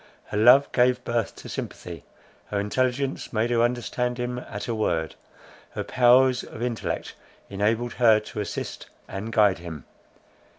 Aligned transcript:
Her 0.29 0.37
love 0.39 0.71
gave 0.71 1.03
birth 1.03 1.35
to 1.35 1.47
sympathy; 1.47 2.03
her 2.47 2.59
intelligence 2.59 3.31
made 3.31 3.51
her 3.51 3.61
understand 3.61 4.17
him 4.17 4.39
at 4.39 4.67
a 4.67 4.73
word; 4.73 5.13
her 5.73 5.83
powers 5.83 6.43
of 6.43 6.63
intellect 6.63 7.13
enabled 7.51 7.93
her 7.93 8.19
to 8.19 8.39
assist 8.39 8.87
and 9.07 9.31
guide 9.31 9.59
him. 9.59 9.85